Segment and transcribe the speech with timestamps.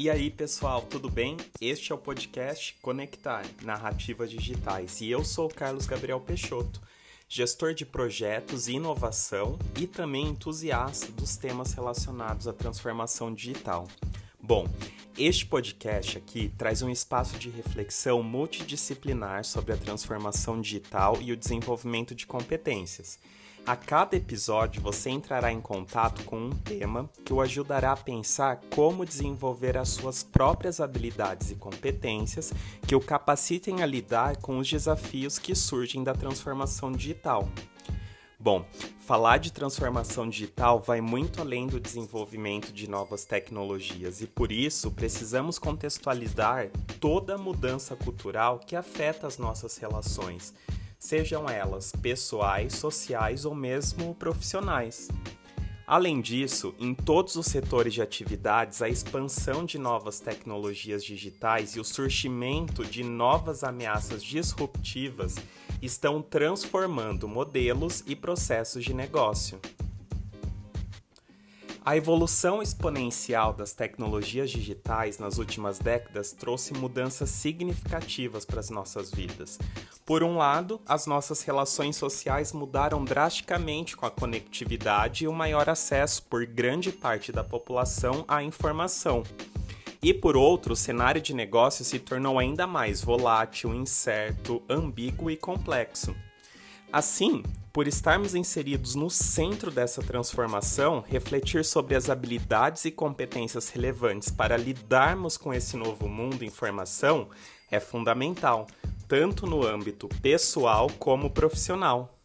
[0.00, 1.36] E aí, pessoal, tudo bem?
[1.60, 6.80] Este é o podcast Conectar Narrativas Digitais e eu sou o Carlos Gabriel Peixoto,
[7.28, 13.88] gestor de projetos e inovação e também entusiasta dos temas relacionados à transformação digital.
[14.40, 14.68] Bom,
[15.18, 21.36] este podcast aqui traz um espaço de reflexão multidisciplinar sobre a transformação digital e o
[21.36, 23.18] desenvolvimento de competências.
[23.68, 28.62] A cada episódio você entrará em contato com um tema que o ajudará a pensar
[28.74, 32.50] como desenvolver as suas próprias habilidades e competências
[32.86, 37.46] que o capacitem a lidar com os desafios que surgem da transformação digital.
[38.40, 38.64] Bom,
[39.00, 44.90] falar de transformação digital vai muito além do desenvolvimento de novas tecnologias e por isso
[44.92, 50.54] precisamos contextualizar toda a mudança cultural que afeta as nossas relações,
[50.98, 55.08] sejam elas pessoais, sociais ou mesmo profissionais.
[55.86, 61.80] Além disso, em todos os setores de atividades, a expansão de novas tecnologias digitais e
[61.80, 65.36] o surgimento de novas ameaças disruptivas
[65.80, 69.58] estão transformando modelos e processos de negócio.
[71.84, 79.10] A evolução exponencial das tecnologias digitais nas últimas décadas trouxe mudanças significativas para as nossas
[79.10, 79.58] vidas.
[80.04, 85.68] Por um lado, as nossas relações sociais mudaram drasticamente com a conectividade e o maior
[85.68, 89.22] acesso por grande parte da população à informação.
[90.02, 95.36] E por outro, o cenário de negócio se tornou ainda mais volátil, incerto, ambíguo e
[95.36, 96.14] complexo.
[96.92, 104.30] Assim, por estarmos inseridos no centro dessa transformação, refletir sobre as habilidades e competências relevantes
[104.30, 107.28] para lidarmos com esse novo mundo informação
[107.70, 108.66] é fundamental,
[109.06, 112.18] tanto no âmbito pessoal como profissional.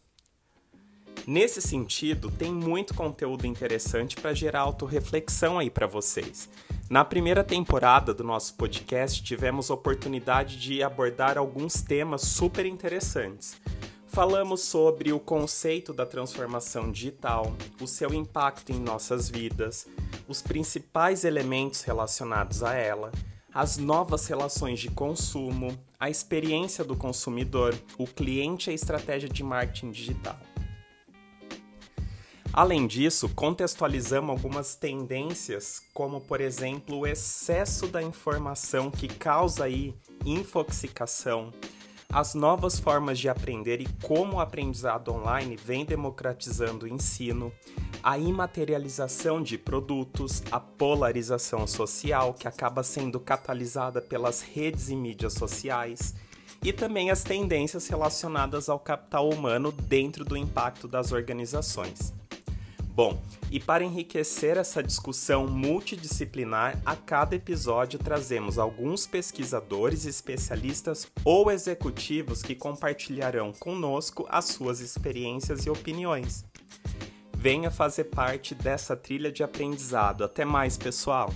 [1.27, 6.49] Nesse sentido, tem muito conteúdo interessante para gerar autorreflexão aí para vocês.
[6.89, 13.57] Na primeira temporada do nosso podcast, tivemos oportunidade de abordar alguns temas super interessantes.
[14.13, 17.51] Falamos sobre o conceito da transformação digital,
[17.81, 19.87] o seu impacto em nossas vidas,
[20.27, 23.11] os principais elementos relacionados a ela,
[23.51, 29.43] as novas relações de consumo, a experiência do consumidor, o cliente e a estratégia de
[29.43, 30.37] marketing digital.
[32.53, 39.95] Além disso, contextualizamos algumas tendências, como por exemplo o excesso da informação que causa aí
[40.23, 41.51] infoxicação,
[42.13, 47.51] as novas formas de aprender e como o aprendizado online vem democratizando o ensino,
[48.03, 55.33] a imaterialização de produtos, a polarização social que acaba sendo catalisada pelas redes e mídias
[55.33, 56.13] sociais,
[56.63, 62.13] e também as tendências relacionadas ao capital humano dentro do impacto das organizações.
[62.95, 71.49] Bom, e para enriquecer essa discussão multidisciplinar, a cada episódio trazemos alguns pesquisadores, especialistas ou
[71.49, 76.45] executivos que compartilharão conosco as suas experiências e opiniões.
[77.35, 80.23] Venha fazer parte dessa trilha de aprendizado.
[80.23, 81.33] Até mais, pessoal!